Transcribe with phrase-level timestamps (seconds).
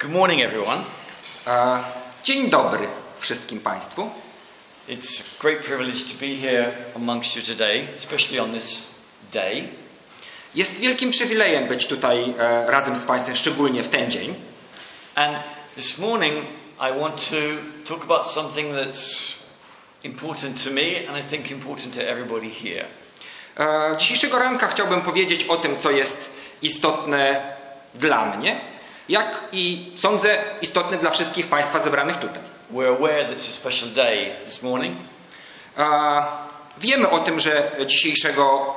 [0.00, 0.84] Good morning, everyone.
[2.24, 4.10] Dzień dobry wszystkim Państwu.
[4.88, 8.86] It's a great privilege to be here amongst you today, especially on this
[9.32, 9.68] day.
[10.54, 14.34] Jest wielkim przywilejem być tutaj e, razem z Państwem, szczególnie w ten dzień.
[15.14, 15.36] And
[15.76, 16.34] this morning,
[16.78, 17.36] I want to
[17.94, 19.32] talk about something that's
[20.04, 22.84] important to me and I think important to everybody here.
[23.58, 26.30] E, Dzisiejszego ranka chciałbym powiedzieć o tym, co jest
[26.62, 27.52] istotne
[27.94, 28.60] dla mnie,
[29.10, 32.42] jak i sądzę istotne dla wszystkich Państwa zebranych tutaj.
[32.72, 34.96] We're aware that it's a special day this morning.
[36.78, 38.74] Wiemy o tym, że dzisiejszego,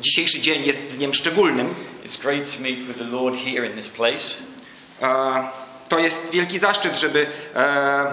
[0.00, 1.74] dzisiejszy dzień jest dniem szczególnym.
[2.06, 4.36] It's great to meet with the Lord here in this place.
[5.88, 7.26] To jest wielki zaszczyt, żeby
[7.56, 8.08] e,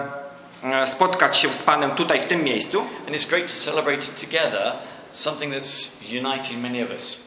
[0.62, 2.80] e, spotkać się z Panem tutaj w tym miejscu.
[2.80, 4.72] And it's great to celebrate together
[5.10, 7.20] something that's uniting many of us.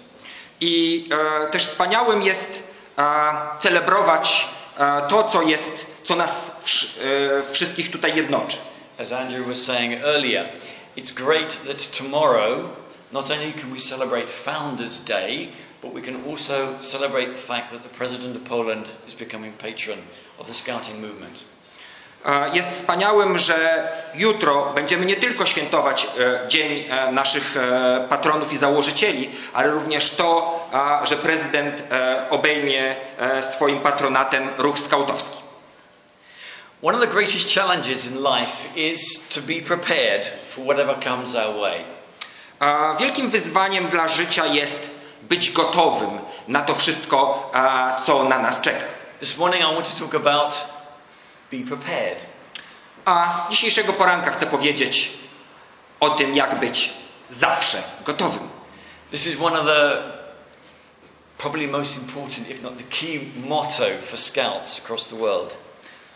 [0.62, 1.08] I
[1.44, 2.71] e, też wspaniałym jest
[3.60, 6.52] celebrować e, to, co jest, co nas
[7.50, 8.58] e, wszystkich tutaj jednoczy.
[9.00, 10.50] As Andrew was saying earlier,
[10.98, 12.70] it's great that tomorrow
[13.12, 15.50] not only can we celebrate Founders' Day,
[15.82, 20.00] but we can also celebrate the fact that the President of Poland is becoming patron
[20.40, 21.44] of the Scouting movement.
[22.26, 27.56] E, Jest wspaniałym, że jutro będziemy nie tylko świętować e, Dzień e, naszych
[28.10, 30.60] patronów i założycieli, ale również to,
[31.04, 31.84] że prezydent
[32.30, 32.96] obejmie
[33.52, 35.38] swoim patronatem ruch skautowski.
[36.84, 41.60] One of the greatest challenges in life is to be prepared for whatever comes our
[41.62, 41.80] way.
[43.00, 44.90] Wielkim wyzwaniem dla życia jest
[45.22, 47.52] być gotowym na to wszystko,
[48.06, 48.86] co na nas czeka.
[49.20, 50.64] This morning I want to talk about
[51.52, 52.26] be prepared.
[53.06, 55.12] A dzisiejszego poranka chcę powiedzieć
[56.00, 56.90] o tym, jak być
[57.30, 58.50] zawsze gotowym.
[59.12, 60.02] This is one of the
[61.38, 65.58] probably most important, if not the key motto for scouts across the world.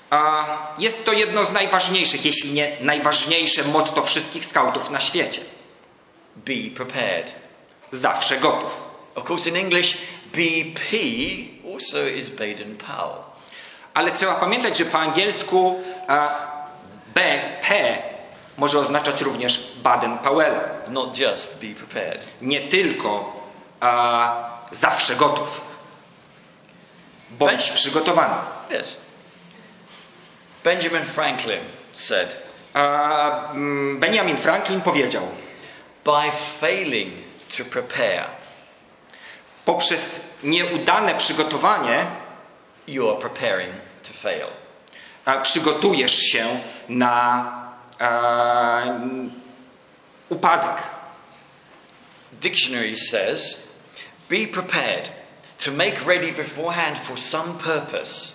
[0.10, 0.46] A
[0.78, 5.42] jest to jedno z najważniejszych, jeśli nie najważniejsze motto wszystkich skautów na świecie.
[6.36, 7.36] Be prepared.
[7.92, 8.86] Zawsze gotów.
[9.16, 9.98] Of course, in English,
[10.34, 10.98] BP
[11.74, 13.35] also is Baden Powell.
[13.96, 16.30] Ale trzeba pamiętać, że po angielsku a,
[17.16, 17.98] BP
[18.58, 20.60] może oznaczać również Baden-Powell.
[20.88, 22.28] Not just be prepared.
[22.42, 23.42] Nie tylko
[23.80, 24.34] a,
[24.72, 25.62] zawsze gotów.
[27.30, 28.36] Bądź przygotowany.
[28.72, 28.98] Yes.
[30.64, 31.60] Benjamin Franklin
[31.92, 32.38] said,
[32.74, 35.24] A, mm, Benjamin Franklin powiedział,
[36.06, 37.14] by failing
[37.58, 38.26] to prepare,
[39.66, 42.06] poprzez nieudane przygotowanie
[42.88, 43.74] you are preparing
[44.04, 44.48] to fail.
[45.26, 46.46] a, przygotujesz się
[46.90, 47.46] na
[48.86, 49.32] n-
[50.30, 50.78] upadek.
[52.42, 53.68] Dictionary says,
[54.30, 55.10] be prepared
[55.66, 58.32] to make ready beforehand for some purpose.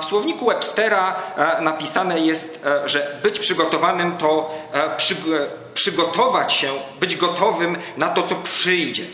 [0.00, 6.72] W słowniku Webstera e, napisane jest, e, że być przygotowanym to e, przyg- przygotować się,
[7.00, 9.04] być gotowym na to, co przyjdzie.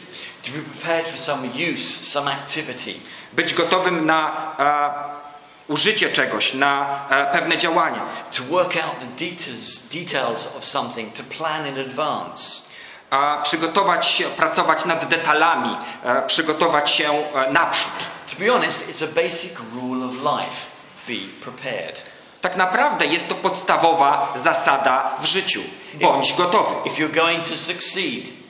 [0.44, 2.94] To be prepared for some use, some activity.
[3.32, 8.00] Być gotowym na e, użycie czegoś, na e, pewne działanie.
[8.36, 12.62] To work out the details, details of something, to plan in advance.
[13.10, 17.92] A przygotować się, pracować nad detalami, e, przygotować się e, naprzód.
[18.30, 20.66] To be honest, it's a basic rule of life.
[21.08, 22.02] Be prepared.
[22.40, 25.60] Tak naprawdę jest to podstawowa zasada w życiu.
[25.94, 26.74] Bądź gotowy.
[26.84, 28.43] If you're going to succeed,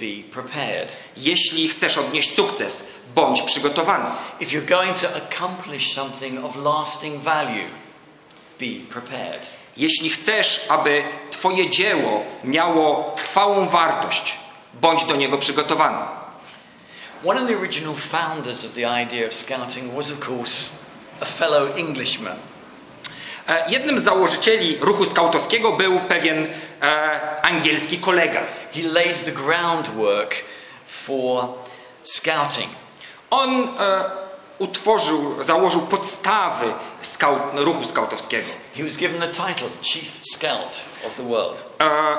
[0.00, 0.96] be prepared.
[1.16, 2.84] Jeśli chcesz odnieść sukces,
[3.14, 4.04] bądź przygotowany.
[4.40, 7.68] If you're going to accomplish something of lasting value,
[8.60, 9.46] be prepared.
[9.76, 14.36] Jeśli chcesz, aby Twoje dzieło miało trwałą wartość,
[14.74, 15.98] bądź do niego przygotowany.
[17.26, 20.70] One of the original founders of the idea of scouting was, of course,
[21.20, 22.36] a fellow Englishman.
[23.50, 26.46] E, Jednym z założycieli ruchu skautowskiego był pewien
[26.82, 28.40] e, angielski kolega.
[28.74, 30.34] He laid the groundwork
[30.86, 31.48] for
[32.04, 32.68] scouting.
[33.30, 34.04] On e,
[34.58, 41.22] utworzył, założył podstawy skaut, ruchu skautowskiego He was given the title Chief Scout of the
[41.22, 41.64] world.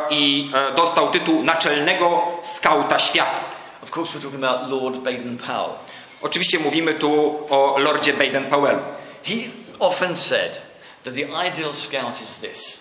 [0.09, 3.41] i dostał tytuł naczelnego skauta świata.
[3.83, 5.73] Of course, we're talking about Lord Baden-Powell.
[6.21, 8.79] Oczywiście mówimy tu o Lordzie Baden-Powellu.
[9.23, 9.33] He
[9.79, 10.70] often said
[11.03, 12.79] that the ideal scout is this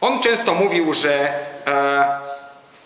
[0.00, 1.28] On często mówił, że
[1.66, 2.20] e,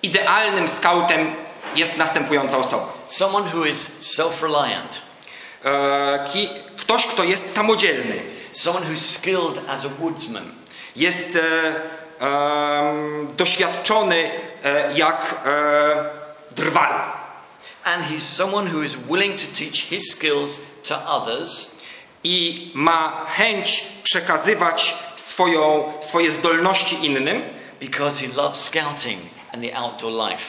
[0.02, 1.34] idealnym skautem
[1.76, 2.92] jest następująca osoba.
[3.08, 5.02] someone who is self reliant,
[5.64, 8.20] E, ki, ktoś, kto jest samodzielny,
[8.52, 10.52] someone who's skilled as a woodsman,
[10.96, 11.74] jest e,
[13.36, 14.30] doświadczony
[14.64, 16.04] e, jak e,
[16.56, 16.94] drwal.
[17.84, 21.70] and he's someone who is willing to teach his skills to others
[22.24, 27.42] i ma chęć przekazywać swoją, swoje zdolności innym,
[27.80, 29.20] because he loves scouting
[29.54, 30.44] and the outdoor life.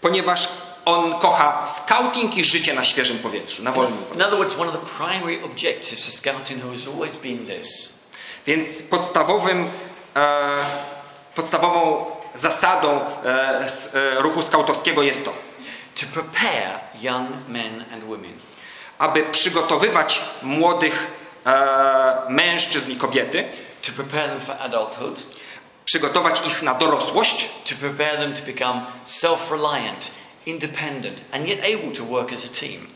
[0.00, 0.48] ponieważ
[0.84, 3.98] on kocha scouting i życie na świeżym powietrzu, na wolnym.
[4.14, 7.92] In other words, one of the primary objectives of scouting has always been this
[8.46, 9.68] Więc podstawowym,
[10.16, 10.84] e,
[11.34, 15.32] podstawową zasadą e, s- e, ruchu skautowskiego jest to,
[16.00, 18.32] to prepare young men and women
[19.00, 21.06] aby przygotowywać młodych
[21.46, 21.52] e,
[22.28, 23.44] mężczyzn i kobiety,
[23.86, 25.22] to prepare them for adulthood,
[25.84, 30.10] przygotować ich na dorosłość, to prepare them to become self reliant,
[30.46, 32.86] independent, and yet able to work as a team.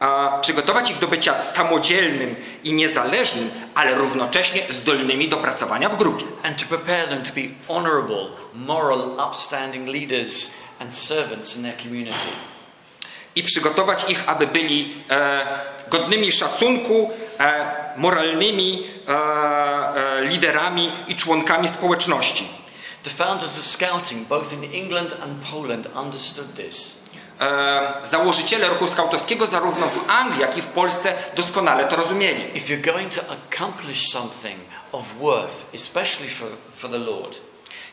[0.00, 6.24] a przygotować ich do bycia samodzielnym i niezależnym, ale równocześnie zdolnymi do pracowania w grupie.
[6.42, 12.32] And to prepare them to be honourable, moral, upstanding leaders and servants in their community.
[13.34, 15.46] I przygotować ich, aby byli e,
[15.88, 22.48] godnymi szacunku, e, moralnymi e, liderami i członkami społeczności.
[23.02, 26.96] The founders of Scouting, both in England and Poland, understood this.
[27.40, 32.58] E, założyciele ruchu skautowskiego zarówno w Anglii, jak i w Polsce doskonale to rozumieli.
[32.58, 34.60] If you're going to accomplish something
[34.92, 37.40] of worth, especially for, for the Lord,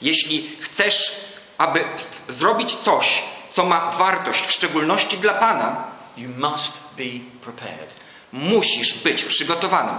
[0.02, 1.12] Jeśli chcesz,
[1.58, 1.84] aby
[2.28, 3.24] zrobić coś,
[3.58, 5.84] co ma wartość, w szczególności dla Pana,
[6.18, 7.04] you must be
[7.42, 7.94] prepared.
[8.34, 9.96] musisz być przygotowanym.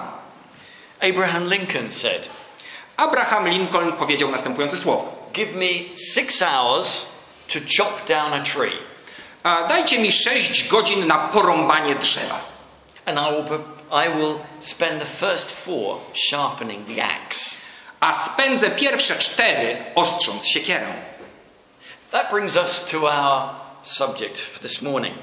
[1.01, 2.29] Abraham Lincoln said,
[2.97, 5.29] Abraham Lincoln powiedział następujące słowo.
[5.33, 7.07] Give me six hours
[7.53, 8.79] to chop down a tree,
[9.43, 12.41] A dajcie mi 6 godzin na porąbanie drzewa,
[13.07, 13.61] and I will,
[14.07, 15.97] I will spend the first four
[16.31, 17.57] sharpening the axe.
[18.01, 20.87] a spędzę pierwsze cztery ostrząc siekierę.
[22.11, 25.15] That brings us to our subject for this morning.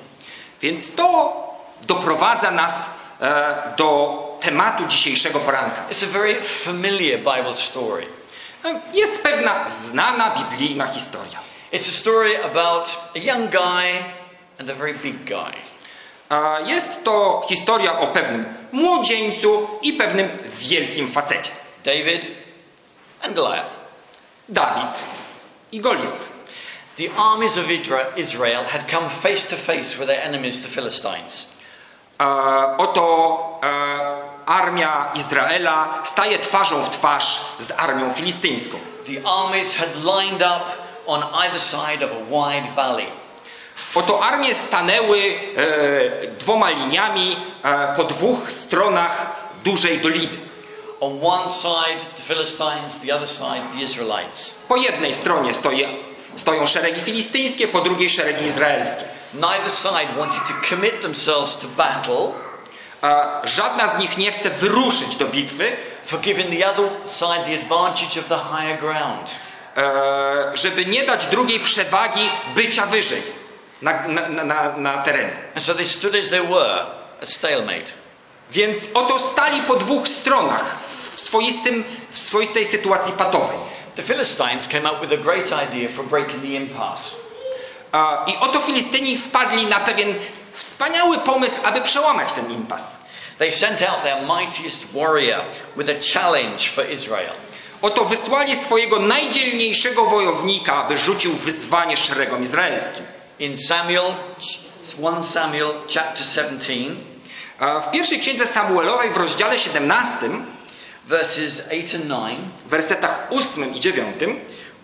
[0.61, 1.33] Więc to
[1.87, 2.89] doprowadza nas
[3.21, 5.81] e, do tematu dzisiejszego poranka.
[5.89, 8.07] It's a very familiar Bible story.
[8.65, 11.39] E, Jest pewna znana biblijna historia.
[11.71, 14.03] It's a story about a young guy
[14.59, 15.55] and a very big guy.
[16.29, 20.29] A Jest to historia o pewnym młodzieńcu i pewnym
[20.59, 21.51] wielkim facecie.
[21.83, 22.31] David
[23.21, 23.79] and Goliath.
[24.49, 24.99] Dawid
[25.71, 26.34] i Goliat.
[26.95, 27.69] The armies of
[28.15, 31.45] Israel had come face to face with their enemies, the Philistines.
[32.19, 32.23] E,
[32.77, 33.67] Oto e,
[34.45, 38.77] armia Izraela staje twarzą w twarz z armią filistyńską.
[39.05, 40.71] The armies had lined up
[41.07, 43.07] on either side of a wide valley.
[43.95, 50.37] Oto armie stanęły e, dwoma liniami e, po dwóch stronach dużej doliny.
[51.01, 54.55] On one side, the Philistines, the other side, the Israelites.
[54.67, 59.03] Po jednej stronie stoi, stoją szeregi filistyńskie, po drugiej szeregi izraelskie.
[59.33, 62.31] Neither side wanted to commit themselves to battle,
[63.01, 67.53] A żadna z nich nie chce wyruszyć do bitwy, for giving the other side the
[67.63, 69.29] advantage of the higher ground.
[69.77, 73.21] e, żeby nie dać drugiej przewagi bycia wyżej
[73.81, 75.37] na, na, na- na, terenie.
[75.55, 76.85] And so they stood as they were,
[77.23, 77.91] at stalemate.
[78.51, 80.75] Więc oto stali po dwóch stronach
[81.15, 83.57] w, swoistym, w swoistej sytuacji patowej.
[83.95, 87.15] The Philistines came up with a great idea for breaking the impasse.
[87.93, 90.15] A, I oto Filistyni wpadli na pewien
[90.53, 92.97] wspaniały pomysł, aby przełamać ten impas.
[93.37, 95.41] They sent out their mightiest warrior
[95.75, 97.33] with a challenge for Israel.
[97.81, 103.05] Oto wysłali swojego najdzielniejszego wojownika, aby rzucił wyzwanie szeregom izraelskim.
[103.39, 104.13] In Samuel,
[104.99, 106.73] 1 Samuel chapter 17,
[107.59, 110.15] A W pierwszej księdze Samuelowej w rozdziale 17,
[111.07, 114.03] verses 8 and 9, w wersetach 8 i 9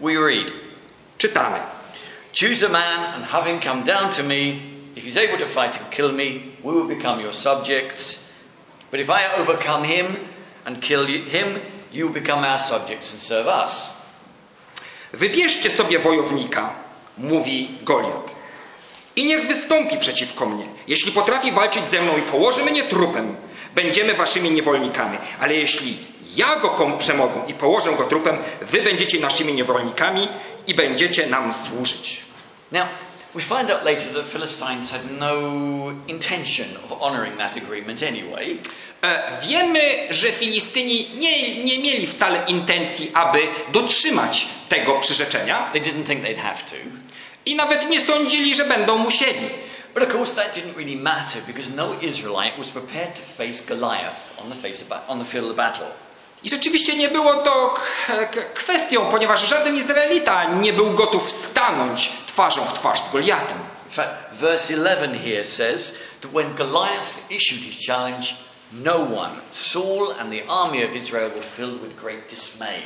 [0.02, 0.52] we read,
[1.18, 1.60] czytamy.
[2.34, 4.60] Choose a man and have him come down to me.
[4.96, 6.26] If he's able to fight and kill me,
[6.64, 8.20] we will become your subjects.
[8.92, 10.16] But if I overcome him
[10.66, 11.60] and kill you- him,
[11.94, 13.90] you will become our subjects and serve us.
[15.14, 16.74] Wybierzcie sobie wojownika,
[17.18, 18.36] mówi Goliat.
[19.16, 20.66] I niech wystąpi przeciwko mnie.
[20.88, 23.36] Jeśli potrafi walczyć ze mną i położy mnie trupem,
[23.76, 25.18] będziemy waszymi niewolnikami.
[25.40, 25.98] Ale jeśli
[26.36, 30.28] ja go przemogę i położę go trupem, wy będziecie naszymi niewolnikami
[30.68, 32.22] i będziecie nam służyć.
[32.72, 32.88] Now,
[33.36, 35.34] we find out later that Philistines had no
[36.08, 38.58] intention of honouring that agreement anyway.
[39.02, 43.40] E, Wiemy, że Filistyni nie, nie mieli wcale intencji, aby
[43.74, 46.76] dotrzymać tego przyrzeczenia They didn't think they'd have to.
[47.46, 49.50] i nawet nie sądzili, że będą musieli.
[49.94, 54.32] But of course, that didn't really matter because no Israelite was prepared to face Goliath
[54.44, 55.88] on the, face of on the field of battle.
[56.44, 57.74] I rzeczywiście nie było to
[58.54, 63.58] kwestią, ponieważ żaden Izraelita nie był gotów stanąć twarzą w twarz z Goliatem.
[64.32, 68.36] Verse 11 here says that when Goliath issued his challenge,
[68.74, 69.36] No one.
[69.52, 72.82] Saul and the army of Israel were filled with great dismay.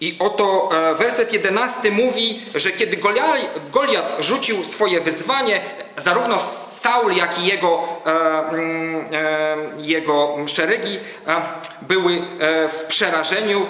[0.00, 5.60] I oto e, werset 11 mówi, że kiedy Golia- Goliat rzucił swoje wyzwanie,
[5.96, 6.38] zarówno
[6.80, 8.10] Saul, jak i jego, e,
[8.48, 11.42] mm, e, jego szeregi e,
[11.82, 12.22] były
[12.68, 13.66] w przerażeniu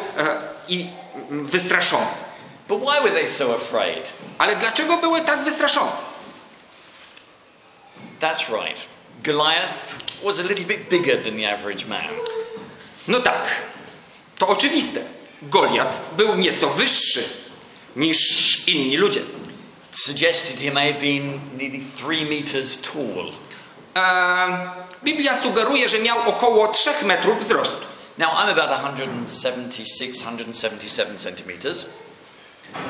[0.69, 0.87] i
[1.31, 2.29] wystraszone.
[2.69, 4.13] But why were they so afraid?
[4.39, 5.93] Ale dlaczego były tak wystraszone?
[8.21, 8.87] That's right.
[9.23, 12.09] Goliath was a little bit bigger than the average man.
[13.09, 13.63] No tak,
[14.39, 15.01] to oczywiste.
[15.43, 17.23] Goliat był nieco wyższy
[17.97, 18.19] niż
[18.69, 19.21] inni ludzie.
[19.93, 23.33] Suggested he may have been nearly three meters tall.
[23.97, 24.71] E,
[25.05, 27.85] Biblia sugeruje, że miał około 3 metrów wzrostu.
[28.19, 31.87] Now I'm about 176, 177 centimeters,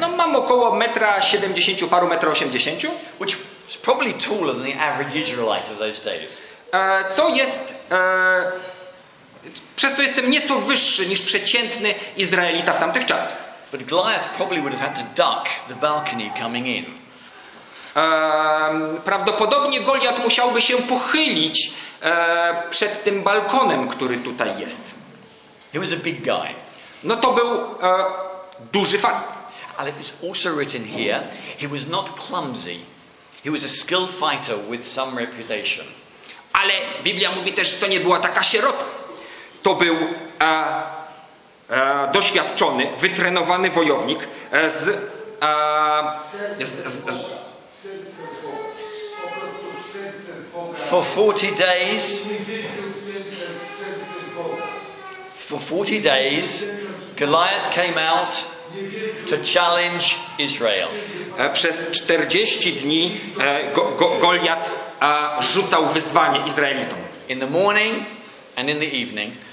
[0.01, 2.83] No mam około metra 70, paru metra 80,
[3.21, 3.37] which
[3.69, 6.41] is probably taller than the average Israelite of those days.
[6.73, 8.53] e, co jest, e,
[9.77, 13.48] przez to jestem nieco wyższy niż przeciętny Izraelita w tamtych czasach.
[13.73, 16.85] But Goliath probably would have had to duck the balcony coming in.
[17.97, 21.73] E, prawdopodobnie Goliat musiałby się pochylić
[22.03, 24.95] e, przed tym balkonem, który tutaj jest.
[25.73, 26.55] He was a big guy.
[27.05, 28.05] No to był e,
[28.73, 29.39] duży facet.
[29.79, 31.23] And it was also written here,
[31.59, 32.81] he was not clumsy.
[33.45, 35.87] He was a skilled fighter with some reputation.
[36.53, 36.73] Ale
[37.05, 38.85] Biblia mówi też, że to nie była taka sierota.
[39.63, 39.97] To był
[40.41, 40.98] e,
[42.13, 44.89] doświadczony, wytrenowany wojownik e, z,
[45.43, 47.39] e, z, z, z.
[50.75, 52.29] For 40 days,
[55.37, 56.65] for 40 days,
[57.17, 58.35] Goliath came out
[59.31, 60.89] to challenge Israel.
[61.39, 63.11] e, przez 40 dni
[63.41, 64.71] e, go, go, Goliat
[65.03, 66.99] e, rzucał wyzwanie Izraelitom.
[67.29, 68.05] In the morning
[68.57, 69.48] and in the evening, E,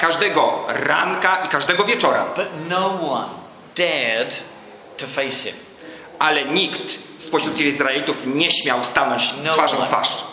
[0.00, 2.24] każdego ranka i każdego wieczora.
[2.36, 3.28] but no one
[3.76, 4.40] dared
[4.96, 5.54] to face him.
[6.18, 10.24] Ale nikt spośród Izraelitów nie śmiał stanąć No twarzą w twarz.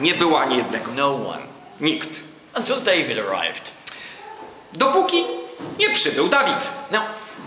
[0.00, 0.90] Nie było ani jednego.
[0.96, 1.42] No one.
[1.80, 2.08] Nikt.
[2.56, 3.72] Until David arrived.
[4.72, 5.24] Dopóki
[5.78, 6.70] nie przybył Dawid.
[6.90, 7.02] Now,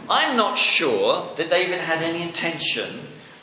[0.09, 2.87] I'm not sure that David had any intention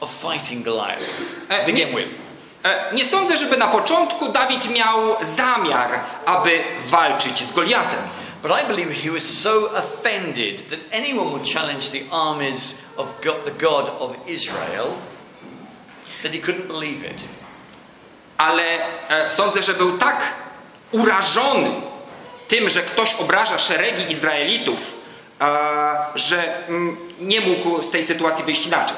[0.00, 1.04] of fighting Goliath
[1.48, 2.18] to Uh, begin with.
[2.64, 8.00] E, Nie sądzę, żeby na początku Dawid miał zamiar, aby walczyć z Goliatem.
[8.42, 13.44] But I believe he was so offended that anyone would challenge the armies of God,
[13.44, 14.86] the God of Israel
[16.22, 17.24] that he couldn't believe it.
[18.38, 18.62] Ale
[19.08, 20.34] e, sądzę, że był tak
[20.92, 21.70] urażony
[22.48, 24.94] tym, że ktoś obraża szeregi Izraelitów,
[25.40, 25.46] e,
[26.14, 28.96] że mm, nie mógł z tej sytuacji wyjść inaczej.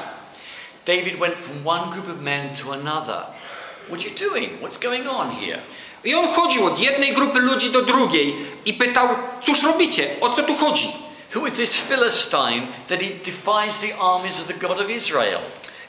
[0.85, 3.23] David went from one group of men to another.
[3.89, 4.61] What are you doing?
[4.61, 5.59] What's going on here?
[6.03, 9.07] I on chodził od jednej grupy ludzi do drugiej i pytał,
[9.45, 10.91] cóż robicie, o co tu chodzi?
[11.35, 15.39] Who is this Philistine that he defies the armies of the God of Israel?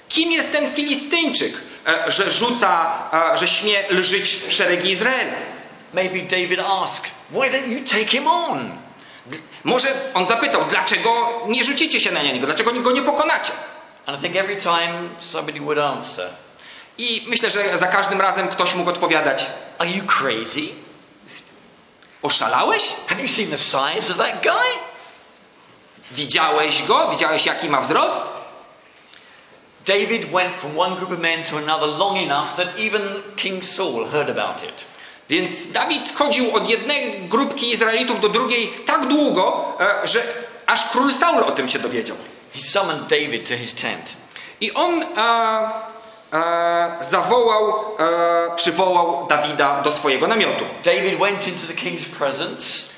[0.09, 1.53] Kim jest ten Filistyńczyk,
[1.87, 3.03] e, że rzuca,
[3.33, 5.37] e, że śmie lżyć szeregi Izraela?
[5.95, 8.71] Maybe David asked, Why don't you take him on?
[9.65, 13.53] Może on zapytał, dlaczego nie rzucicie się na niego, dlaczego go nie pokonacie?
[14.07, 16.31] And I think every time somebody would answer,
[16.99, 19.47] I myślę, że za każdym razem ktoś mógł odpowiadać,
[19.79, 20.69] Are you crazy?
[22.23, 22.95] oszalałeś?
[23.07, 24.71] Have you seen the size of that guy?
[26.11, 27.09] Widziałeś go?
[27.11, 28.21] Widziałeś jaki ma wzrost?
[29.87, 34.09] David went from one group of men to another long enough that even King Saul
[34.09, 34.85] heard about it.
[35.29, 40.23] Więc Dawid chodził od jednej grupki Izraelitów do drugiej tak długo, e, że
[40.67, 42.17] aż król Saul o tym się dowiedział.
[42.55, 44.17] He summoned David to his tent.
[44.61, 45.09] I on e,
[46.33, 50.65] e, zawołał, e, przywołał Dawida do swojego namiotu.
[50.85, 52.89] David went into the king's presence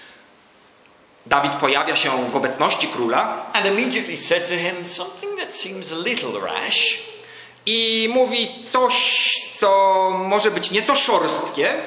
[1.27, 5.97] Dawid pojawia się w obecności króla and immediately said to him something that seems a
[5.97, 6.99] little rash.
[7.67, 8.95] i mówi coś,
[9.57, 11.83] co może być nieco szorstkie.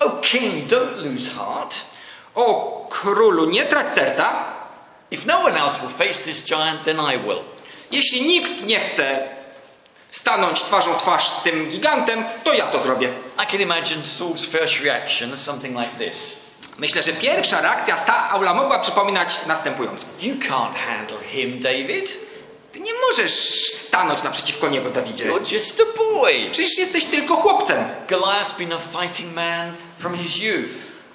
[0.00, 1.74] Oh, king, don't lose heart.
[2.34, 4.52] O królu, nie trać serca.
[5.10, 7.40] If no one else will face this giant, then I will.
[7.90, 9.28] Jeśli nikt nie chce
[10.10, 13.12] stanąć twarzą w twarz z tym gigantem, to ja to zrobię.
[13.44, 16.48] I can imagine Saul's first reaction something like this
[16.78, 20.04] Myślę, że pierwsza reakcja Saula mogła przypominać następującą.
[20.20, 22.18] You can't handle him, David.
[22.72, 23.32] Ty nie możesz
[23.72, 25.24] stanąć naprzeciwko niego, Dawidzie.
[25.24, 26.48] You're just a boy.
[26.50, 27.88] Przecież jesteś tylko chłopcem.
[28.08, 30.70] Goliath's been a fighting man from his youth.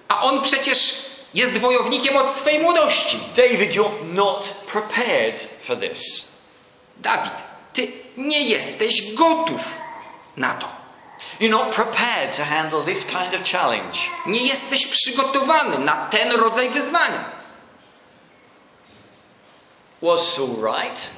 [0.07, 3.19] A on przecież jest wojownikiem od swej młodości.
[3.35, 6.25] David, you're not prepared for this.
[6.97, 7.33] Dawid,
[7.73, 9.81] ty nie jesteś gotów
[10.37, 10.67] na to.
[11.39, 13.99] You You're not prepared to handle this kind of challenge.
[14.25, 17.25] Nie jesteś przygotowany na ten rodzaj wyzwania.
[20.01, 21.09] Was Saul right?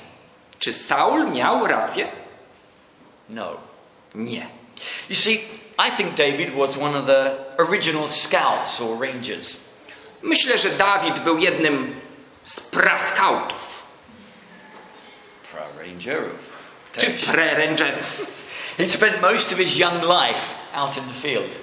[0.59, 2.07] Czy Saul miał rację?
[3.29, 3.57] No.
[4.15, 4.47] Nie.
[5.09, 5.39] You see,
[5.77, 9.59] I think David was one of the original scouts or rangers.
[10.21, 12.01] Myślę, że Dawid był jednym
[12.45, 13.74] z praskautów,
[15.55, 16.53] Pra-rangerów.
[16.97, 18.21] czy prerangerów.
[18.77, 21.59] He'd spent most of his young life out in the field.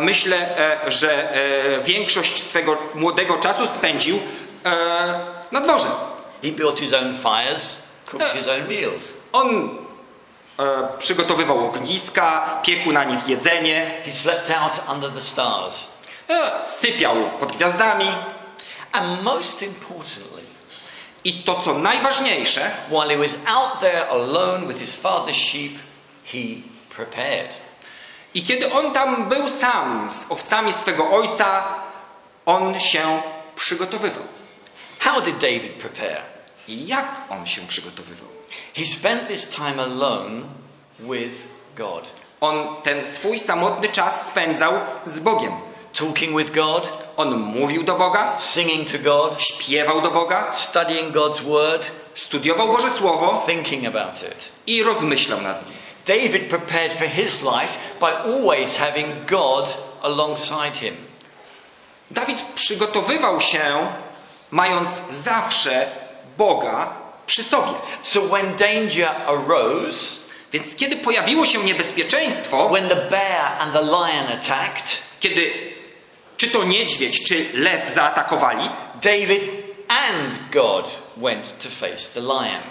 [0.00, 4.18] Myślę, e, że e, większość swego młodego czasu spędził
[4.64, 4.70] e,
[5.52, 5.86] na dworze.
[6.42, 7.76] He built his own fires,
[8.06, 9.12] cooked his own meals.
[9.32, 9.78] On
[10.98, 15.86] przygotowywał ogniska, piekł na nich jedzenie, He slept out under the stars.
[16.66, 18.08] sypiał pod gwiazdami
[18.92, 20.42] And most importantly,
[21.24, 25.78] i to, co najważniejsze, while he was out there alone with his father's sheep,
[26.24, 26.62] he
[26.96, 27.60] prepared.
[28.34, 31.64] i kiedy on tam był sam z owcami swego ojca,
[32.46, 33.22] on się
[33.56, 34.24] przygotowywał.
[34.98, 36.22] How did David prepare?
[36.68, 38.28] I jak on się przygotowywał?
[38.76, 40.42] He spent this time alone
[40.98, 41.46] with
[41.76, 42.10] God,
[42.40, 44.72] On ten swój samotny czas spędzał
[45.06, 45.52] z Bogiem.
[45.92, 51.40] Talking with God, On mówił do Boga, singing to God, śpiewał do Boga, studying God's
[51.40, 54.52] word, studiował Boże Słowo thinking about it.
[54.66, 55.76] i rozmyślał nad nim.
[56.06, 60.96] David prepared for his life by always having God alongside him.
[62.10, 63.86] Dawid przygotowywał się,
[64.50, 65.90] mając zawsze
[66.38, 66.92] Boga
[67.26, 67.72] przy sobie.
[68.02, 70.20] So when danger arose,
[70.52, 75.69] Więc kiedy pojawiło się niebezpieczeństwo, when the bear and the lion attacked, kiedy
[76.40, 78.70] czy to niedźwiedź, czy lew zaatakowali,
[79.02, 79.42] David
[79.88, 82.62] and God went to face the lion.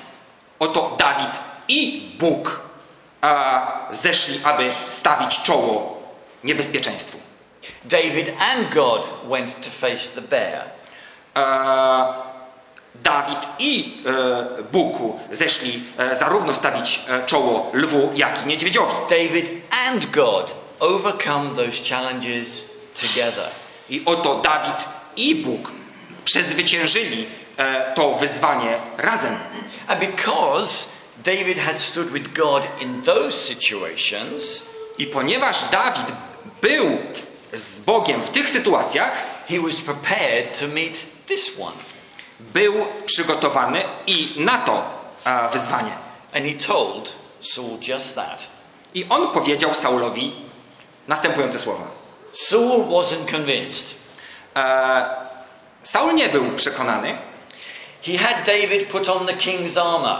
[0.59, 2.59] oto Dawid i Bóg
[3.21, 6.03] a, zeszli, aby stawić czoło
[6.43, 7.17] niebezpieczeństwu.
[7.85, 10.63] David and God went to face the bear.
[11.35, 12.13] E,
[12.95, 14.97] Dawid i e, Bóg
[15.31, 18.93] zeszli e, zarówno stawić e, czoło lwu, jak i niedźwiedziowi.
[19.09, 19.49] David
[19.87, 22.68] and God overcome those challenges
[23.07, 23.49] together.
[23.89, 24.85] I oto Dawid
[25.15, 25.71] i Bóg
[26.25, 29.37] przezwyciężyli e, to wyzwanie razem.
[29.87, 30.85] And because
[31.23, 34.61] David had stood with God in those situations,
[34.97, 36.05] I ponieważ Dawid
[36.61, 36.97] był
[37.53, 39.11] z Bogiem w tych sytuacjach,
[39.47, 41.77] he was prepared to meet this one.
[42.39, 42.73] był
[43.05, 44.83] przygotowany i na to
[45.25, 45.91] e, wyzwanie.
[46.33, 48.47] And he told Saul just that.
[48.93, 50.35] I on powiedział Saulowi
[51.07, 51.98] następujące słowa.
[52.33, 53.95] Saul wasn't convinced.
[54.55, 55.05] E,
[55.83, 57.17] Saul nie był przekonany.
[58.01, 60.17] He had David put on the king's armor,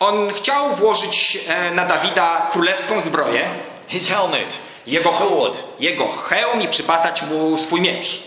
[0.00, 3.50] On chciał włożyć e, na Dawida królewską zbroję,
[3.88, 5.62] his helmet, jego, sword.
[5.80, 8.22] jego hełm i przypasać mu swój miecz.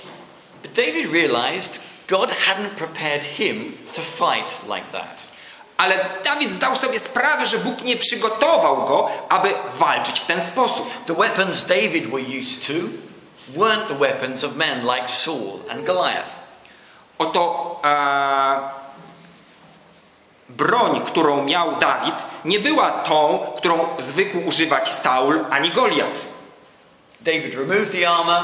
[0.63, 5.27] But David realized God hadn't prepared him to fight like that.
[5.77, 11.05] Ale Dawid zdał sobie sprawę, że Bóg nie przygotował go, aby walczyć w ten sposób.
[11.05, 12.73] The weapons David were used to
[13.55, 16.43] weren't the weapons of men like Saul and Goliath.
[17.17, 18.59] Oto e,
[20.49, 26.25] broń, którą miał Dawid, nie była tą, którą zwykł używać Saul ani Goliat.
[27.21, 28.43] David removed the armor,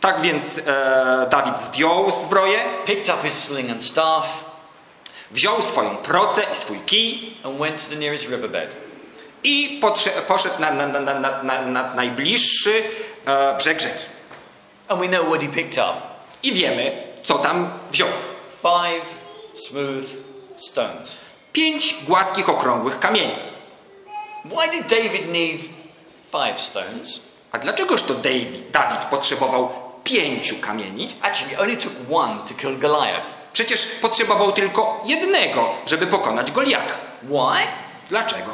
[0.00, 4.44] Tak więc e, Dawid zdjął zbroję, picked up his sling and staff,
[5.30, 8.88] wziął swoją procę i swój kij and went to the nearest riverbed.
[9.42, 9.80] i
[10.28, 11.00] poszedł na, na,
[11.42, 12.82] na, na najbliższy
[13.26, 14.17] e, brzeg rzeki.
[14.88, 16.02] And we know what he picked up
[16.42, 18.08] I wiemy, co tam wziął.
[18.62, 19.14] five
[19.54, 20.06] smooth
[20.56, 21.18] stones.
[21.52, 23.34] Pięć gładkich, okrągłych kamieni.
[24.44, 25.60] Why did David need
[26.32, 27.20] five stones?
[27.52, 29.70] A dlaczegoż to David, Dawid potrzebował
[30.04, 31.14] pięciu kamieni?
[31.22, 33.26] Actually, only took one to kill Goliath.
[33.52, 36.94] Przecież potrzebował tylko jednego, żeby pokonać Goliata.
[37.22, 37.66] Why?
[38.08, 38.50] Dlaczego?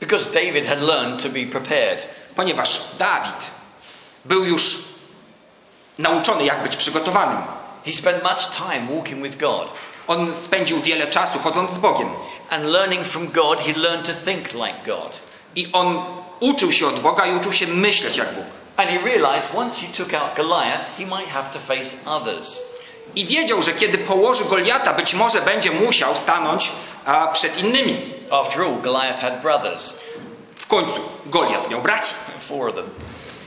[0.00, 2.08] Because David had learned to be prepared.
[2.36, 3.50] Ponieważ Dawid
[4.24, 4.76] był już
[5.98, 7.38] nauczony, jak być przygotowanym.
[7.86, 9.68] He spent much time walking with God.
[10.06, 12.08] On spędził wiele czasu chodząc z Bogiem.
[12.50, 15.20] And learning from God, he learned to think like God.
[15.56, 16.02] I on
[16.40, 18.44] uczył się od Boga i uczył się myśleć jak Bóg.
[18.76, 22.58] And he realized once he took out Goliath, he might have to face others.
[23.14, 26.72] I wiedział, że kiedy położy Goliata, być może będzie musiał stanąć
[27.04, 28.14] a, przed innymi.
[28.30, 29.94] After all, Goliath had brothers,
[30.56, 32.14] W końcu Goliat miał braci.
[32.48, 32.90] four of them.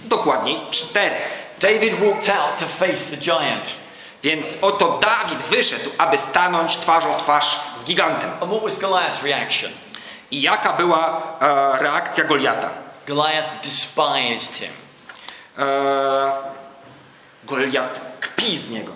[0.05, 1.48] Dokładniej czterech.
[1.59, 3.75] David walked out to face the giant.
[4.23, 8.31] Więc oto Dawid wyszedł, aby stanąć twarzą w twarz z gigantem.
[8.41, 9.71] And what was Goliath's reaction?
[10.31, 12.69] I jaka była e, reakcja Goliata?
[13.07, 14.71] Goliath despised him.
[15.57, 16.31] E,
[17.43, 18.91] Goliat kpi z niego.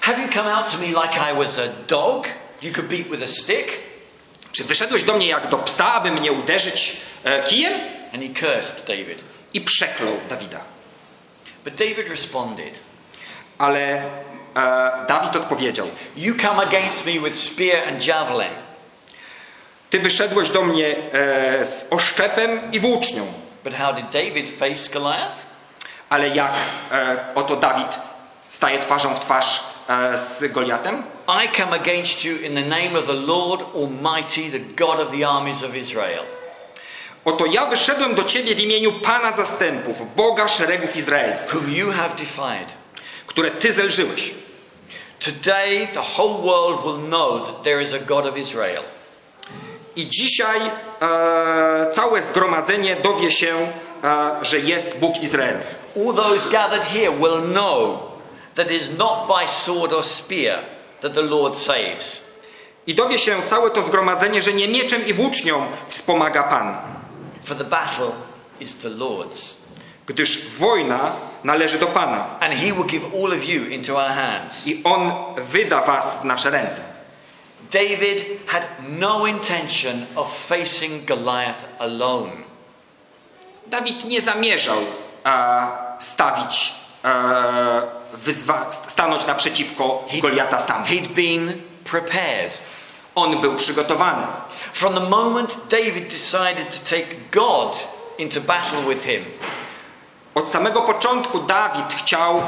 [0.00, 2.28] Have you come out to me like I was a dog
[2.62, 3.68] you could beat with a stick?
[4.52, 7.80] Czy wyszedłeś do mnie jak do psa, aby mnie uderzyć e, kijem?
[8.14, 9.22] And he cursed David.
[9.54, 10.60] I przeklął Dawida.
[11.64, 12.80] But David responded,
[13.58, 14.02] Ale e,
[15.08, 18.52] Dawid odpowiedział: You come against me with spear and javelin,
[19.90, 23.26] Ty wyszedłeś do mnie e, z oszczepem i włócznią.
[23.64, 25.46] but how did David face Goliath?
[26.08, 26.52] Ale jak
[26.92, 27.98] e, oto Dawid
[28.48, 31.02] staje twarzą w twarz e, z Goliatem?
[31.44, 35.28] I come against you in the name of the Lord Almighty, the God of the
[35.28, 36.24] armies of Israel.
[37.24, 42.08] Oto ja wyszedłem do ciebie w imieniu Pana zastępów, Boga szeregów izraelskich, whom you have
[42.08, 42.74] defied.
[43.26, 44.30] które ty zelżyłeś.
[45.18, 48.82] Today, the whole world will know that there is a God of Israel.
[49.96, 53.54] I dzisiaj e, całe zgromadzenie dowie się,
[54.04, 55.60] e, że jest Bóg Izraela.
[55.96, 57.98] All those gathered here will know
[58.54, 60.58] that it is not by sword or spear
[61.00, 62.30] that the Lord saves,
[62.86, 66.76] I dowie się całe to zgromadzenie, że nie mieczem i włócznią wspomaga Pan,
[67.44, 68.12] for the battle
[68.60, 69.54] is the Lord's.
[70.06, 74.66] gdyż wojna należy do Pana And He will give all of you into our hands.
[74.66, 76.82] i On wyda was w nasze ręce.
[77.72, 82.30] David had no intention of facing Goliath alone.
[83.66, 84.78] Dawid nie zamierzał
[85.26, 85.66] e,
[85.98, 86.74] stawić,
[87.04, 87.82] e,
[88.14, 90.84] wyzwa, stanąć naprzeciwko Goliata sam.
[90.84, 92.58] He'd been prepared.
[93.14, 94.26] On był przygotowany.
[94.72, 99.24] From the moment David decided to take God into battle with him,
[100.34, 102.42] Od samego początku Dawid chciał e,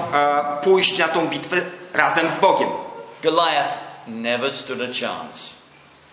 [0.64, 1.56] pójść na tą bitwę
[1.94, 2.68] razem z Bogiem.
[3.22, 3.74] Goliath
[4.06, 5.54] never stood a chance.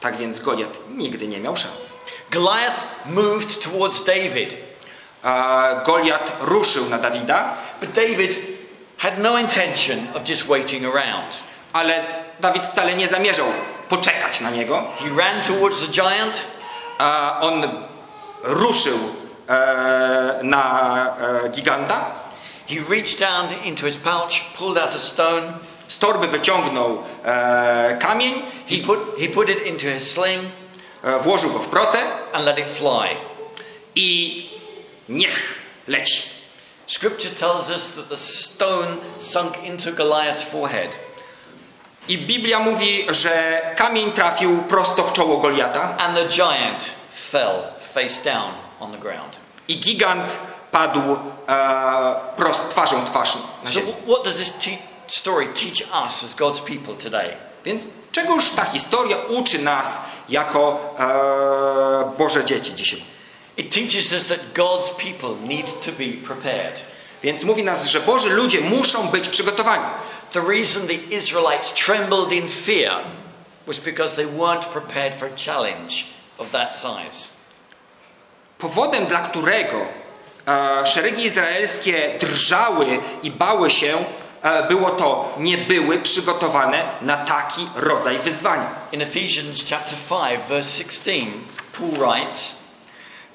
[0.01, 1.93] Tak więc Goliat nigdy nie miał szans.
[2.31, 4.57] Goliath moved towards David,
[5.23, 8.39] E, Goliat ruszył na Dawida, but David
[8.97, 11.39] had no intention of just waiting around.
[11.73, 12.03] ale
[12.39, 13.45] Dawid wcale nie zamierzał
[13.89, 14.83] poczekać na niego.
[14.99, 16.45] He ran towards the giant,
[17.41, 17.85] on
[18.43, 18.97] ruszył
[19.47, 22.11] e, na e, giganta,
[22.67, 25.53] he reached down into his pouch, pulled out a stone,
[25.87, 28.33] z torby wyciągnął e, kamień
[28.67, 30.43] he put, he put it into his sling
[31.23, 31.99] włożył go w proce
[32.33, 33.15] and let it fly.
[33.95, 34.49] i
[35.09, 36.29] niech leci.
[36.87, 40.89] Scripture tells us that the stone sunk into Goliath's forehead.
[42.09, 46.95] I Biblia mówi, że kamień trafił prosto w czoło Goliata And the giant
[47.31, 49.37] fell face down on the ground.
[49.67, 50.39] i gigant
[50.71, 50.99] padł
[51.47, 56.33] e, prost twarzą w twarz na So, what does this te- story teach us as
[56.35, 57.29] God's people today?
[57.65, 59.97] Więc czegoż ta historia uczy nas
[60.29, 63.03] jako e, Boże dzieci dzisiaj?
[63.57, 66.79] It teaches us that God's people need to be prepared.
[67.23, 69.85] Więc mówi nas, że Boży ludzie muszą być przygotowani.
[70.31, 73.03] The reason the Israelites trembled in fear
[73.67, 76.05] was because they weren't prepared for a challenge
[76.37, 77.27] of that size.
[78.57, 79.85] Powodem, dla którego
[80.47, 83.97] e, szeregi izraelskie drżały i bały się,
[84.41, 88.69] e, było to, nie były przygotowane na taki rodzaj wyzwania.
[88.91, 91.25] In Ephesians chapter 5 verse 16,
[91.77, 92.58] Paul writes,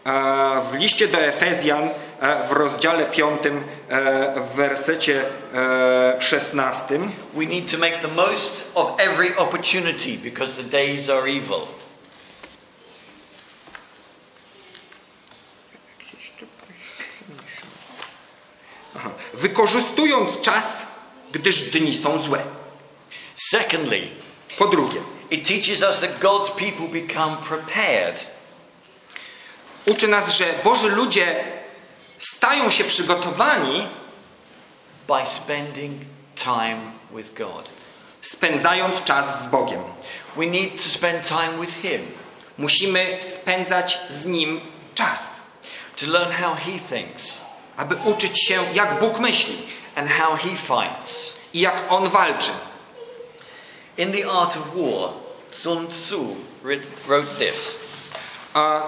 [0.05, 1.91] W liście do Efezjan
[2.21, 6.99] e, w rozdziale 5, e, w wersecie e, 16
[7.35, 11.61] We need to make the most of every opportunity because the days are evil.
[18.97, 19.11] Aha.
[19.35, 20.87] wykorzystując czas,
[21.33, 22.43] gdyż dni są złe.
[23.37, 24.09] Secondly,
[24.59, 28.27] Po drugie, it teaches us that God's people become prepared
[29.87, 31.45] uczy nas, że Boży ludzie
[32.19, 33.89] stają się przygotowani,
[35.09, 36.03] by spending
[36.35, 37.69] time with God.
[38.21, 39.83] spędzając czas z Bogiem.
[40.37, 42.07] We need to spend time with Him
[42.59, 44.61] Musimy spędzać z Nim
[44.95, 45.41] czas,
[46.01, 47.45] to learn how He thinks
[47.77, 49.59] aby uczyć się, jak Bóg myśli
[49.95, 51.35] and how He fights.
[51.53, 52.51] i jak On walczy.
[53.97, 55.11] In The Art of War,
[55.51, 56.37] Sun Tzu
[57.07, 57.79] wrote this
[58.55, 58.83] A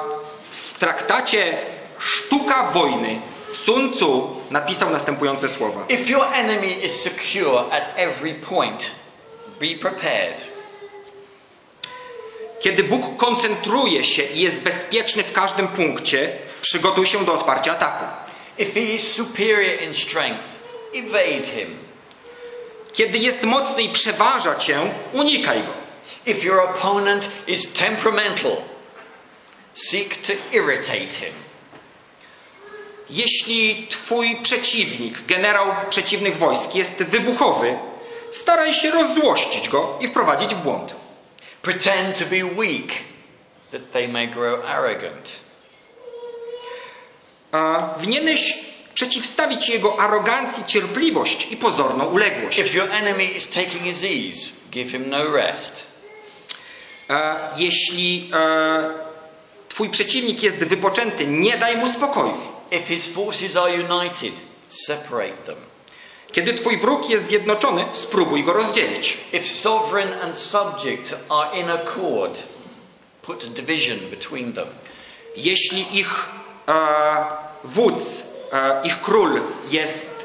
[0.77, 1.57] w traktacie
[1.99, 3.21] Sztuka wojny
[3.55, 5.85] Sun Tzu napisał następujące słowa.
[5.89, 8.91] If your enemy is secure at every point,
[9.61, 10.43] be prepared.
[12.61, 18.05] Kiedy Bóg koncentruje się i jest bezpieczny w każdym punkcie, przygotuj się do odparcia ataku.
[18.59, 20.49] If he is superior in strength,
[20.95, 21.79] evade him.
[22.93, 24.79] Kiedy jest mocny i przeważa cię,
[25.13, 25.73] unikaj go.
[26.27, 28.57] If your opponent is temperamental,
[29.77, 31.33] seek to irritate him.
[33.11, 37.79] Jeśli twój przeciwnik, generał przeciwnych wojsk jest wybuchowy,
[38.33, 40.95] staraj się rozzłościć go i wprowadzić w błąd.
[41.63, 42.93] Pretend to be weak,
[43.71, 45.41] that they may grow arrogant.
[47.53, 48.59] A Winieneś
[48.95, 52.59] przeciwstawić jego arogancji cierpliwość i pozorną uległość.
[52.59, 55.87] If your enemy is taking his ease, give him no rest.
[57.11, 59.06] E, Jeśli e,
[59.77, 62.39] twój przeciwnik jest wypoczęty, nie daj mu spokoju.
[62.71, 64.33] If his forces are united,
[64.69, 65.57] separate them.
[66.33, 69.19] Kiedy twój wróg jest zjednoczony, spróbuj go rozdzielić.
[69.33, 72.43] If sovereign and subject are in accord,
[73.23, 74.67] put a division between them.
[75.37, 76.29] Jeśli ich
[76.69, 76.75] e,
[77.65, 80.16] wódz, e, ich król jest,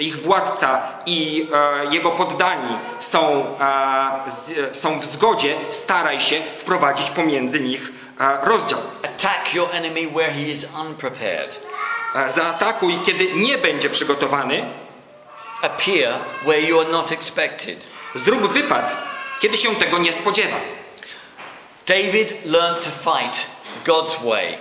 [0.00, 7.10] ich władca i e, jego poddani są, e, z, są w zgodzie, staraj się wprowadzić
[7.10, 8.78] pomiędzy nich e, rozdział.
[9.04, 11.66] Attack your enemy where he is unprepared.
[12.14, 14.64] E, zaatakuj, kiedy nie będzie przygotowany.
[15.62, 17.86] Appear where you are not expected.
[18.14, 18.96] Zrób wypad,
[19.40, 20.56] kiedy się tego nie spodziewa.
[21.86, 23.46] David learned to fight
[23.84, 24.58] God's way.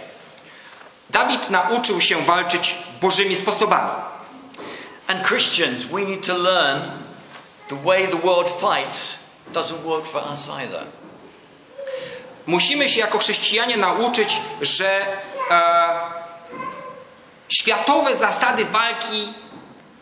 [1.10, 3.92] Dawid nauczył się walczyć Bożymi sposobami.
[5.10, 6.82] And Christians, we need to learn
[7.68, 9.18] the way the world fights
[9.52, 10.86] doesn't work for us either.
[12.46, 15.02] Musimy się jako chrześcijanie nauczyć, że
[15.52, 16.00] e,
[17.50, 19.34] światowe zasady walki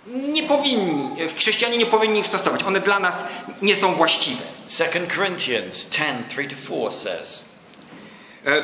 [0.07, 2.63] nie powinni, chrześcijanie nie powinni ich stosować.
[2.63, 3.25] One dla nas
[3.61, 4.43] nie są właściwe.
[4.77, 7.46] 2 Corinthians 10 3 to 4 says,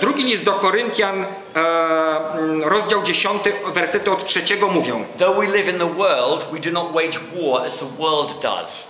[0.01, 5.05] Drugi list do Koryntian, e, mm, rozdział 10, wersety od trzeciego mówią.
[5.17, 8.87] Though we live in the world, we do not wage war as the world does.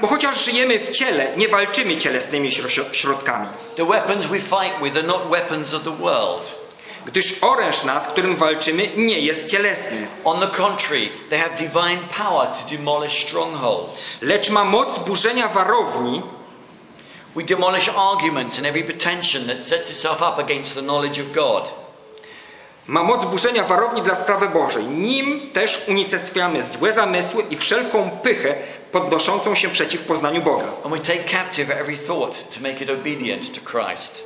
[0.00, 3.46] Bo chociaż żyjemy w ciele, nie walczymy cielesnymi śro- środkami.
[3.76, 6.54] The weapons we fight with are not weapons of the world.
[7.06, 12.46] Gdyż oręż nas, którym walczymy, nie jest cielesny, On the contrary, they have divine power
[12.46, 14.18] to demolish strongholds.
[14.22, 16.22] lecz ma moc burzenia warowni,
[17.34, 21.70] We demolish arguments and every pretension that sets itself up against the knowledge of God.
[22.88, 24.84] ma moc burzenia warowni dla sprawy Bożej.
[24.84, 28.54] Nim też unicestwiamy złe zamysły i wszelką pychę
[28.92, 30.66] podnoszącą się przeciw poznaniu Boga.
[30.84, 34.24] And we take captive every thought to make it obedient to Christ.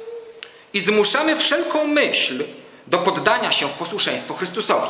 [0.74, 2.44] I zmuszamy wszelką myśl
[2.86, 4.88] do poddania się w posłuszeństwo Chrystusowi.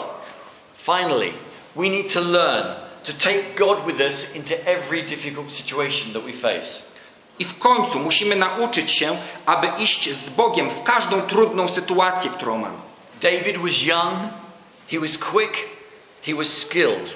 [0.76, 1.32] Finally,
[1.76, 2.66] we need to learn
[3.04, 6.91] to take God with us into every difficult situation that we face.
[7.38, 9.16] I w końcu musimy nauczyć się,
[9.46, 12.78] aby iść z Bogiem w każdą trudną sytuację, którą mamy.
[13.22, 14.18] David was young,
[14.90, 15.56] he was quick,
[16.26, 17.14] he was skilled.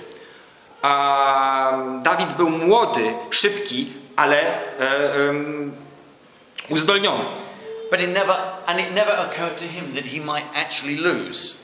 [0.82, 4.38] A Dawid był młody, szybki, ale
[4.80, 5.76] e, em,
[6.68, 7.24] uzdolniony.
[7.90, 11.54] But it never, and it never occurred to him that he might actually lose.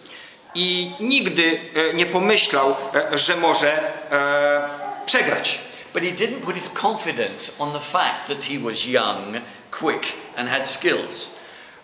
[0.54, 3.72] I nigdy e, nie pomyślał, e, że może
[4.12, 4.68] e,
[5.06, 5.58] przegrać.
[5.92, 10.48] But he didn't put his confidence on the fact that he was young, quick, and
[10.48, 11.30] had skills.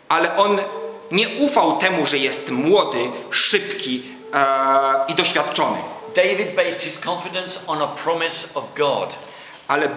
[0.08, 0.60] Ale on
[1.10, 4.02] nie ufał temu, że jest młody, szybki
[4.34, 5.78] e, i doświadczony.
[6.14, 9.14] David based his confidence on a promise of God.
[9.68, 9.88] Ale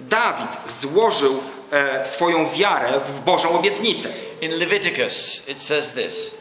[0.00, 1.42] Dawid złożył
[1.72, 4.08] e, swoją wiarę w Bożą obietnicę.
[4.40, 6.34] In Leviticus, it says this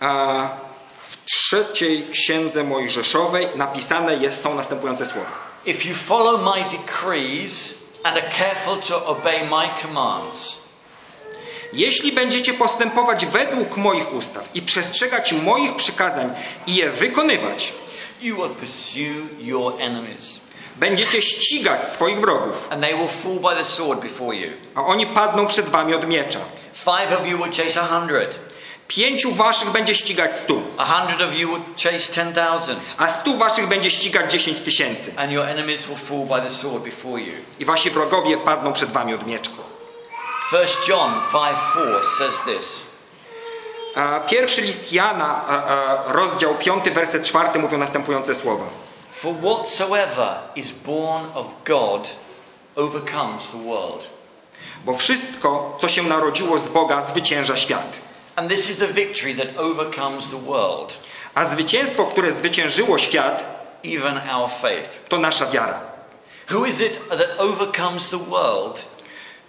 [0.00, 0.48] A
[1.00, 5.47] w trzeciej księdze Mojżeszowej napisane jest, są następujące słowa.
[5.68, 10.56] If you follow my decrees and are careful to obey my commands,
[11.72, 16.30] Jeśli będziecie postępować według moich ustaw i przestrzegać moich przykazań
[16.66, 17.72] i je wykonywać,
[18.22, 20.40] you will pursue your enemies,
[20.76, 24.52] będziecie ścigać swoich wrogów, and they will fall by the sword before you.
[24.74, 26.40] a oni padną przed wami od miecza.
[26.72, 28.38] Five of you will chase a hundred,
[28.88, 33.38] Pięciu waszych będzie ścigać stu, a hundred of you will chase ten thousand, a stu
[33.38, 35.12] waszych będzie ścigać dziesięć tysięcy.
[35.16, 37.32] and your enemies will fall by the sword before you.
[37.58, 39.50] I wasi wrogowie padną przed wami od miecza.
[40.52, 42.80] 1 John 5 4 says this
[44.30, 45.44] Pierwszy list Jana,
[46.06, 48.64] rozdział 5, werset 4 mówią następujące słowa.
[49.10, 52.08] For whatsoever is born of God
[52.76, 54.10] overcomes the world.
[54.84, 57.98] Bo wszystko, co się narodziło z Boga, zwycięża świat.
[58.38, 60.96] And this is the victory that overcomes the world,
[61.34, 63.44] A zwycięstwo, które zwyciężyło świat,
[63.84, 65.08] even our faith.
[65.08, 65.80] to nasza wiara.
[66.50, 68.84] Who is it that overcomes the world?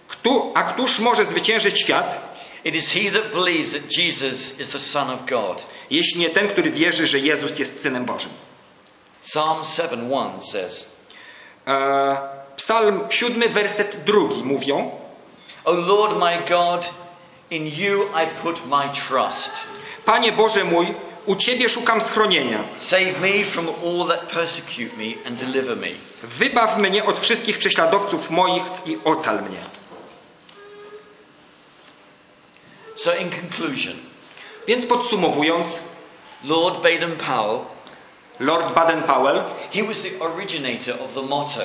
[0.08, 2.30] Kto, a któż może zwyciężyć świat,
[2.65, 5.63] It is he that believes that Jesus is the Son of God.
[5.89, 8.32] jeśli nie ten, który wierzy, że Jezus jest Synem Bożym?
[9.21, 10.89] Psalm 7:1 says,
[11.67, 12.17] E,
[12.58, 14.91] Psalm 7, werset 2 mówią
[15.65, 16.93] O Lord my God,
[17.49, 19.51] in you I put my trust.
[20.05, 20.93] Panie Boże mój,
[21.25, 22.63] u Ciebie szukam schronienia.
[22.77, 25.88] Save me from all that persecute me and deliver me.
[26.23, 29.59] Wybaw mnie od wszystkich prześladowców moich i ocal mnie.
[32.95, 33.95] So, in conclusion,
[34.67, 35.81] Więc podsumowując,
[36.43, 37.59] Lord Baden-Powell,
[38.39, 41.62] Lord Baden-Powell, he was the originator of the motto,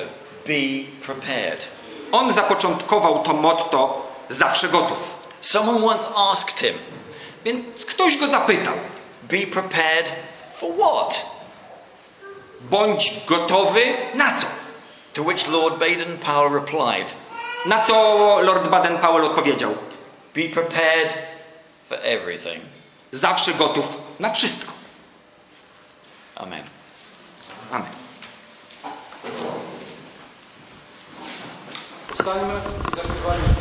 [0.47, 1.67] be prepared.
[2.11, 5.14] on zapoczątkował to motto zawsze gotów.
[5.45, 6.73] Someone once asked him,
[7.45, 8.73] Więc ktoś go zapytał,
[9.23, 10.11] be prepared
[10.59, 11.25] for what?
[12.61, 14.47] bądź gotowy na co?
[15.13, 17.13] To which Lord Baden-Powell replied,
[17.65, 17.93] Na co
[18.41, 19.75] Lord Baden-Powell odpowiedział?
[20.35, 21.17] be prepared
[21.89, 22.63] for everything.
[23.11, 24.71] Zawsze gotów na wszystko.
[26.35, 26.63] Amen.
[27.71, 27.91] Amen.
[32.21, 33.54] Stańmy i zaśpiewajmy.